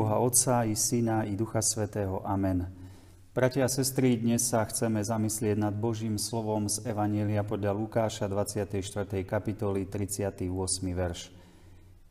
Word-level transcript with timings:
Boha 0.00 0.16
Otca 0.16 0.64
i 0.64 0.72
Syna 0.72 1.28
i 1.28 1.36
Ducha 1.36 1.60
Svetého. 1.60 2.24
Amen. 2.24 2.64
Bratia 3.36 3.68
a 3.68 3.70
sestry, 3.70 4.16
dnes 4.16 4.48
sa 4.48 4.64
chceme 4.64 4.96
zamyslieť 5.04 5.60
nad 5.60 5.76
Božím 5.76 6.16
slovom 6.16 6.72
z 6.72 6.88
Evanielia 6.88 7.44
podľa 7.44 7.76
Lukáša 7.76 8.24
24. 8.24 8.80
kapitoly 9.28 9.84
38. 9.92 10.48
verš. 10.96 11.28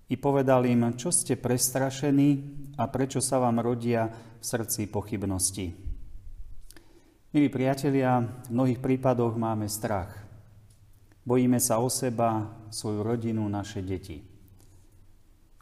I 0.06 0.16
povedal 0.22 0.70
im, 0.70 0.86
čo 0.94 1.10
ste 1.10 1.34
prestrašení 1.34 2.30
a 2.78 2.86
prečo 2.94 3.26
sa 3.26 3.42
vám 3.42 3.58
rodia 3.58 4.06
v 4.38 4.44
srdci 4.46 4.86
pochybnosti. 4.86 5.74
Milí 7.34 7.50
priatelia, 7.50 8.22
v 8.22 8.54
mnohých 8.54 8.86
prípadoch 8.86 9.34
máme 9.34 9.66
strach. 9.66 10.14
Bojíme 11.26 11.58
sa 11.58 11.82
o 11.82 11.90
seba, 11.90 12.54
svoju 12.70 13.02
rodinu, 13.02 13.50
naše 13.50 13.82
deti. 13.82 14.29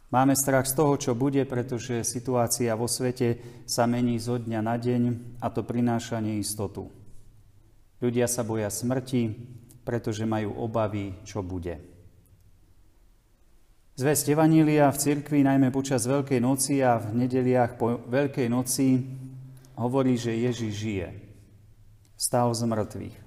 Máme 0.08 0.40
strach 0.40 0.64
z 0.64 0.74
toho, 0.80 0.96
čo 0.96 1.20
bude, 1.20 1.44
pretože 1.44 2.08
situácia 2.08 2.72
vo 2.80 2.88
svete 2.88 3.44
sa 3.68 3.84
mení 3.84 4.16
zo 4.24 4.40
dňa 4.40 4.60
na 4.64 4.80
deň 4.80 5.02
a 5.44 5.52
to 5.52 5.68
prináša 5.68 6.24
neistotu. 6.24 6.88
Ľudia 8.00 8.32
sa 8.32 8.48
boja 8.48 8.72
smrti, 8.72 9.36
pretože 9.84 10.24
majú 10.24 10.56
obavy, 10.64 11.12
čo 11.28 11.44
bude. 11.44 11.84
Zväzť 13.98 14.38
Evanília 14.38 14.88
v 14.94 15.02
cirkvi, 15.02 15.42
najmä 15.44 15.74
počas 15.74 16.06
Veľkej 16.06 16.40
noci 16.40 16.86
a 16.86 17.02
v 17.02 17.28
nedeliach 17.28 17.76
po 17.76 18.00
Veľkej 18.08 18.48
noci, 18.48 19.02
hovorí, 19.76 20.16
že 20.16 20.38
Ježiš 20.38 20.72
žije. 20.72 21.08
Stal 22.14 22.54
z 22.54 22.64
mŕtvych. 22.64 23.18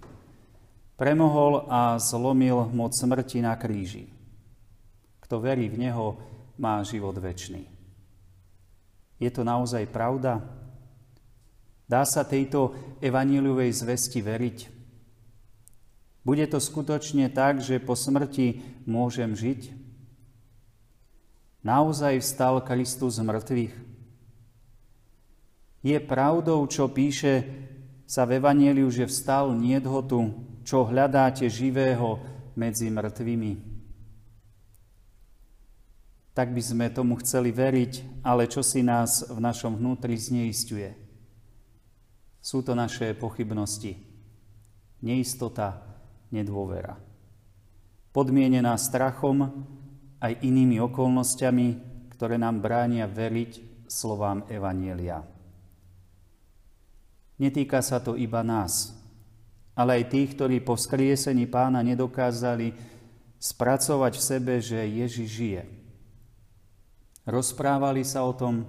Premohol 0.94 1.66
a 1.68 1.98
zlomil 2.00 2.70
moc 2.72 2.94
smrti 2.94 3.42
na 3.42 3.58
kríži. 3.58 4.08
Kto 5.26 5.42
verí 5.42 5.66
v 5.66 5.90
Neho, 5.90 6.29
má 6.60 6.84
život 6.84 7.16
väčší. 7.16 7.64
Je 9.16 9.30
to 9.32 9.40
naozaj 9.40 9.88
pravda? 9.88 10.44
Dá 11.88 12.04
sa 12.04 12.22
tejto 12.22 12.76
evaníliovej 13.00 13.72
zvesti 13.72 14.20
veriť? 14.20 14.58
Bude 16.20 16.44
to 16.44 16.60
skutočne 16.60 17.32
tak, 17.32 17.64
že 17.64 17.80
po 17.80 17.96
smrti 17.96 18.60
môžem 18.84 19.32
žiť? 19.32 19.72
Naozaj 21.64 22.20
vstal 22.20 22.60
Kristus 22.60 23.16
z 23.16 23.24
mŕtvych? 23.24 23.74
Je 25.80 25.96
pravdou, 25.96 26.60
čo 26.68 26.92
píše 26.92 27.48
sa 28.04 28.28
v 28.28 28.36
Evangeliu, 28.36 28.92
že 28.92 29.08
vstal 29.08 29.56
niedhotu, 29.56 30.28
čo 30.60 30.84
hľadáte 30.84 31.48
živého 31.48 32.20
medzi 32.52 32.92
mŕtvými? 32.92 33.69
Tak 36.40 36.56
by 36.56 36.62
sme 36.64 36.88
tomu 36.88 37.20
chceli 37.20 37.52
veriť, 37.52 38.24
ale 38.24 38.48
čo 38.48 38.64
si 38.64 38.80
nás 38.80 39.28
v 39.28 39.44
našom 39.44 39.76
vnútri 39.76 40.16
zneistuje. 40.16 40.88
Sú 42.40 42.64
to 42.64 42.72
naše 42.72 43.12
pochybnosti, 43.12 44.00
neistota, 45.04 45.84
nedôvera. 46.32 46.96
Podmienená 48.16 48.72
strachom 48.80 49.68
aj 50.16 50.40
inými 50.40 50.80
okolnostiami, 50.80 51.68
ktoré 52.16 52.40
nám 52.40 52.64
bránia 52.64 53.04
veriť 53.04 53.84
slovám 53.84 54.48
Evanielia. 54.48 55.20
Netýka 57.36 57.84
sa 57.84 58.00
to 58.00 58.16
iba 58.16 58.40
nás, 58.40 58.96
ale 59.76 60.00
aj 60.00 60.08
tých, 60.08 60.40
ktorí 60.40 60.64
po 60.64 60.72
vzkriesení 60.72 61.44
pána 61.44 61.84
nedokázali 61.84 62.72
spracovať 63.36 64.12
v 64.16 64.24
sebe, 64.24 64.54
že 64.56 64.80
Ježiš 64.80 65.28
žije– 65.28 65.64
Rozprávali 67.28 68.00
sa 68.00 68.24
o 68.24 68.32
tom, 68.32 68.64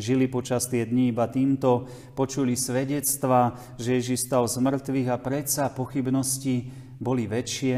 žili 0.00 0.24
počas 0.28 0.64
tie 0.68 0.88
dní 0.88 1.12
iba 1.12 1.28
týmto, 1.28 1.84
počuli 2.16 2.56
svedectva, 2.56 3.52
že 3.76 4.00
Ježiš 4.00 4.28
stal 4.28 4.48
z 4.48 4.56
mŕtvych 4.64 5.08
a 5.12 5.20
predsa 5.20 5.68
pochybnosti 5.68 6.72
boli 6.96 7.28
väčšie 7.28 7.76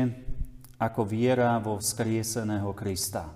ako 0.78 1.00
viera 1.02 1.58
vo 1.58 1.82
vzkrieseného 1.82 2.70
Krista. 2.76 3.30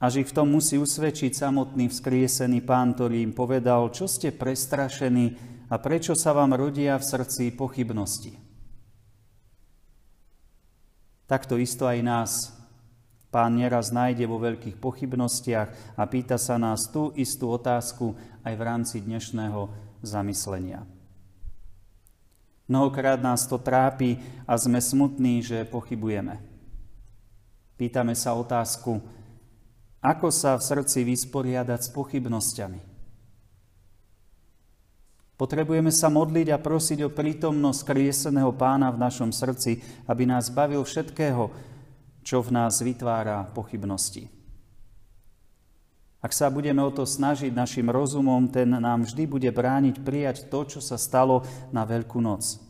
Až 0.00 0.24
ich 0.24 0.28
v 0.32 0.36
tom 0.36 0.48
musí 0.48 0.80
usvedčiť 0.80 1.36
samotný 1.36 1.92
vzkriesený 1.92 2.64
pán, 2.64 2.96
ktorý 2.96 3.20
im 3.20 3.36
povedal, 3.36 3.92
čo 3.92 4.08
ste 4.08 4.32
prestrašení 4.32 5.36
a 5.68 5.76
prečo 5.76 6.16
sa 6.16 6.32
vám 6.32 6.56
rodia 6.56 6.96
v 6.96 7.04
srdci 7.04 7.52
pochybnosti. 7.52 8.32
Takto 11.28 11.60
isto 11.60 11.84
aj 11.84 11.98
nás 12.00 12.59
Pán 13.30 13.54
neraz 13.54 13.94
nájde 13.94 14.26
vo 14.26 14.42
veľkých 14.42 14.82
pochybnostiach 14.82 15.94
a 15.94 16.02
pýta 16.10 16.34
sa 16.34 16.58
nás 16.58 16.90
tú 16.90 17.14
istú 17.14 17.54
otázku 17.54 18.18
aj 18.42 18.54
v 18.58 18.62
rámci 18.66 18.98
dnešného 18.98 19.70
zamyslenia. 20.02 20.82
Mnohokrát 22.66 23.22
nás 23.22 23.46
to 23.46 23.54
trápi 23.58 24.18
a 24.46 24.58
sme 24.58 24.82
smutní, 24.82 25.46
že 25.46 25.62
pochybujeme. 25.62 26.42
Pýtame 27.78 28.18
sa 28.18 28.34
otázku, 28.34 28.98
ako 30.02 30.28
sa 30.34 30.58
v 30.58 30.66
srdci 30.66 31.06
vysporiadať 31.06 31.86
s 31.86 31.90
pochybnosťami. 31.94 32.80
Potrebujeme 35.38 35.88
sa 35.88 36.12
modliť 36.12 36.52
a 36.52 36.60
prosiť 36.60 37.06
o 37.06 37.14
prítomnosť 37.14 37.80
krieseného 37.88 38.52
pána 38.52 38.92
v 38.92 39.00
našom 39.00 39.32
srdci, 39.32 39.80
aby 40.04 40.28
nás 40.28 40.52
bavil 40.52 40.84
všetkého, 40.84 41.48
čo 42.22 42.44
v 42.44 42.52
nás 42.52 42.80
vytvára 42.84 43.48
pochybnosti. 43.52 44.28
Ak 46.20 46.36
sa 46.36 46.52
budeme 46.52 46.84
o 46.84 46.92
to 46.92 47.08
snažiť 47.08 47.48
našim 47.48 47.88
rozumom, 47.88 48.44
ten 48.52 48.68
nám 48.68 49.08
vždy 49.08 49.24
bude 49.24 49.48
brániť 49.48 50.04
prijať 50.04 50.36
to, 50.52 50.68
čo 50.68 50.80
sa 50.84 51.00
stalo 51.00 51.40
na 51.72 51.88
Veľkú 51.88 52.20
noc. 52.20 52.60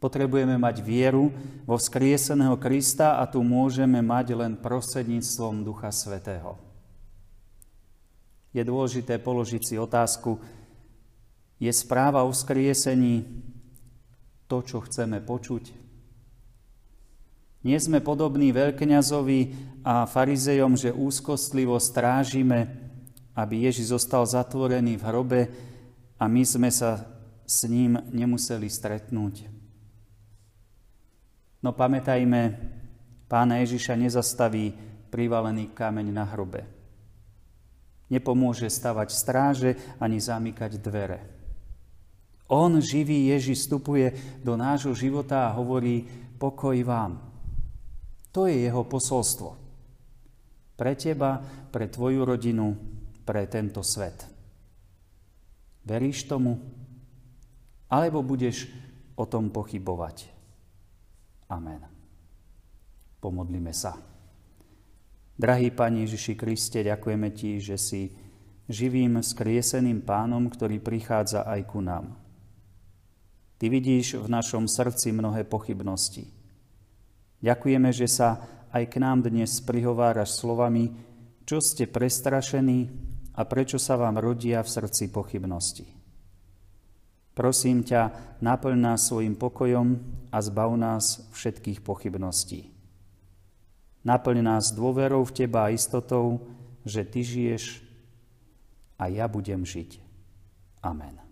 Potrebujeme 0.00 0.56
mať 0.56 0.80
vieru 0.80 1.32
vo 1.68 1.76
vzkrieseného 1.76 2.56
Krista 2.56 3.20
a 3.20 3.28
tu 3.28 3.44
môžeme 3.44 4.00
mať 4.00 4.36
len 4.36 4.52
prostredníctvom 4.56 5.64
Ducha 5.64 5.92
Svetého. 5.92 6.56
Je 8.56 8.64
dôležité 8.64 9.20
položiť 9.20 9.62
si 9.64 9.74
otázku, 9.76 10.40
je 11.60 11.72
správa 11.72 12.24
o 12.24 12.32
vzkriesení 12.32 13.24
to, 14.48 14.64
čo 14.64 14.80
chceme 14.84 15.20
počuť? 15.20 15.85
Nie 17.66 17.82
sme 17.82 17.98
podobní 17.98 18.54
veľkňazovi 18.54 19.40
a 19.82 20.06
farizejom, 20.06 20.78
že 20.78 20.94
úzkostlivo 20.94 21.74
strážime, 21.82 22.70
aby 23.34 23.66
Ježiš 23.66 23.90
zostal 23.90 24.22
zatvorený 24.22 24.94
v 24.94 25.06
hrobe 25.10 25.40
a 26.14 26.30
my 26.30 26.46
sme 26.46 26.70
sa 26.70 27.10
s 27.42 27.66
ním 27.66 27.98
nemuseli 28.14 28.70
stretnúť. 28.70 29.50
No 31.58 31.74
pamätajme, 31.74 32.54
pána 33.26 33.58
Ježiša 33.66 33.98
nezastaví 33.98 34.70
privalený 35.10 35.74
kameň 35.74 36.06
na 36.14 36.22
hrobe. 36.22 36.62
Nepomôže 38.06 38.70
stavať 38.70 39.10
stráže 39.10 39.70
ani 39.98 40.22
zamykať 40.22 40.78
dvere. 40.78 41.18
On, 42.46 42.70
živý 42.78 43.34
Ježiš, 43.34 43.66
vstupuje 43.66 44.14
do 44.46 44.54
nášho 44.54 44.94
života 44.94 45.50
a 45.50 45.54
hovorí 45.58 46.06
pokoj 46.38 46.78
vám. 46.86 47.34
To 48.36 48.44
je 48.44 48.68
jeho 48.68 48.84
posolstvo. 48.84 49.56
Pre 50.76 50.92
teba, 50.92 51.40
pre 51.72 51.88
tvoju 51.88 52.20
rodinu, 52.20 52.76
pre 53.24 53.48
tento 53.48 53.80
svet. 53.80 54.28
Veríš 55.88 56.28
tomu? 56.28 56.60
Alebo 57.88 58.20
budeš 58.20 58.68
o 59.16 59.24
tom 59.24 59.48
pochybovať? 59.48 60.28
Amen. 61.48 61.80
Pomodlíme 63.24 63.72
sa. 63.72 63.96
Drahý 65.40 65.72
Pane 65.72 66.04
Ježiši 66.04 66.36
Kriste, 66.36 66.84
ďakujeme 66.84 67.32
Ti, 67.32 67.56
že 67.56 67.80
si 67.80 68.12
živým, 68.68 69.24
skrieseným 69.24 70.04
pánom, 70.04 70.44
ktorý 70.52 70.76
prichádza 70.84 71.48
aj 71.48 71.60
ku 71.72 71.80
nám. 71.80 72.20
Ty 73.56 73.72
vidíš 73.72 74.20
v 74.20 74.28
našom 74.28 74.68
srdci 74.68 75.08
mnohé 75.16 75.48
pochybnosti. 75.48 76.35
Ďakujeme, 77.44 77.90
že 77.92 78.08
sa 78.08 78.40
aj 78.72 78.84
k 78.92 78.96
nám 79.00 79.24
dnes 79.24 79.60
prihováraš 79.64 80.40
slovami, 80.40 80.92
čo 81.44 81.62
ste 81.62 81.88
prestrašení 81.88 82.90
a 83.36 83.44
prečo 83.44 83.76
sa 83.76 83.94
vám 83.96 84.18
rodia 84.18 84.64
v 84.64 84.72
srdci 84.72 85.12
pochybnosti. 85.12 85.86
Prosím 87.36 87.84
ťa, 87.84 88.36
naplň 88.40 88.76
nás 88.80 89.12
svojim 89.12 89.36
pokojom 89.36 90.00
a 90.32 90.40
zbav 90.40 90.72
nás 90.80 91.28
všetkých 91.36 91.84
pochybností. 91.84 92.72
Naplň 94.08 94.38
nás 94.40 94.72
dôverou 94.72 95.20
v 95.28 95.34
Teba 95.44 95.68
a 95.68 95.74
istotou, 95.74 96.48
že 96.86 97.04
Ty 97.04 97.20
žiješ 97.20 97.84
a 98.96 99.12
ja 99.12 99.28
budem 99.28 99.66
žiť. 99.66 100.00
Amen. 100.80 101.25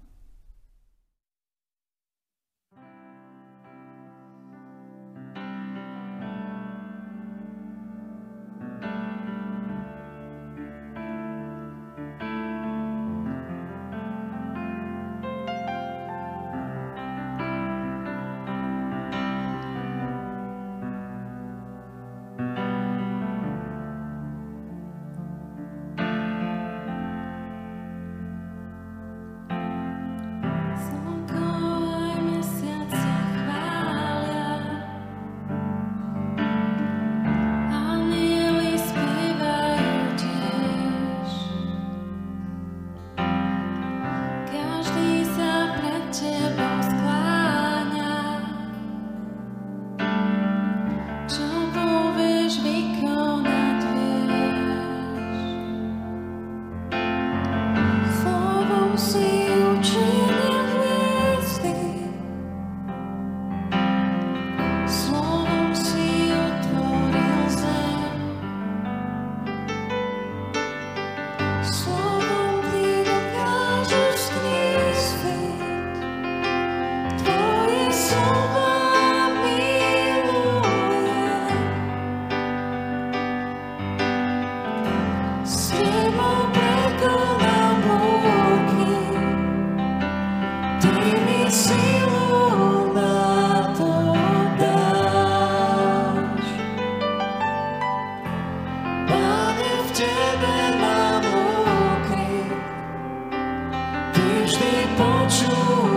Len 104.75 105.94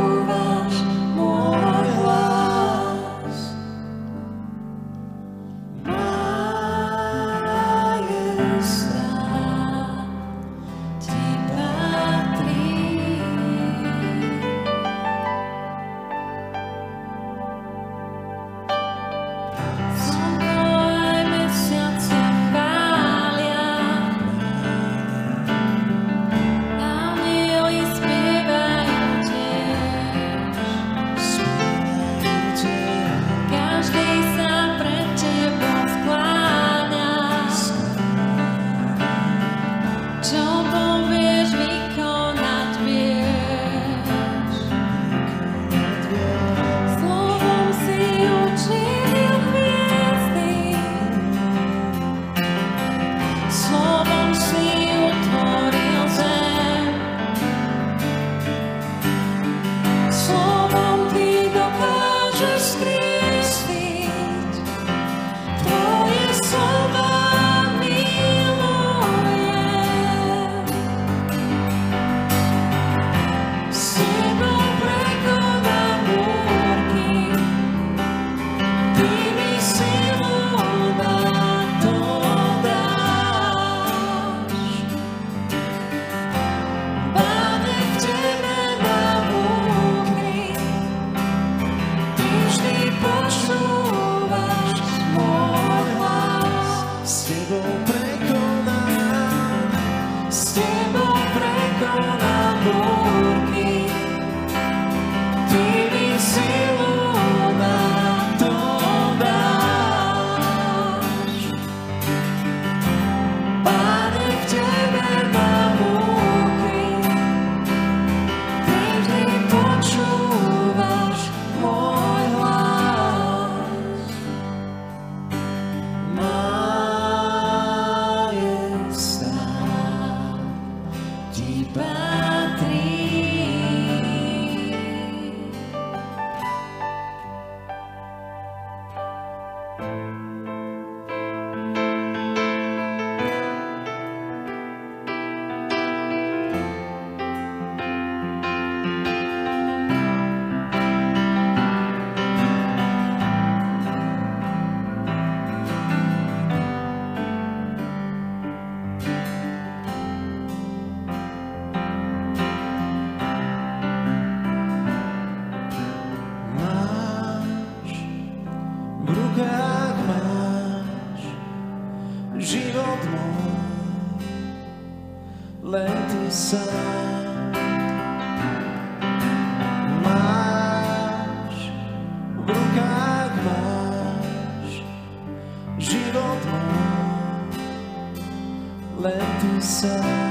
ty 189.68 189.74
sám. 189.74 190.27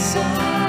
So. 0.00 0.59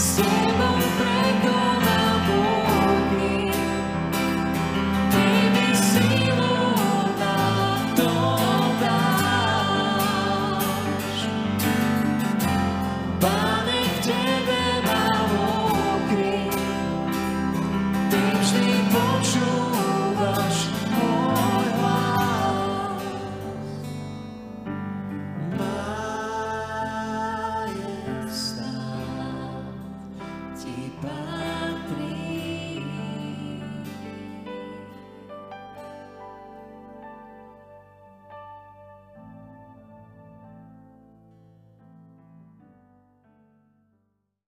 See. 0.00 0.39